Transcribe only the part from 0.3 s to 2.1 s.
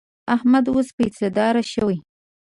احمد اوس پیسهدار شوی.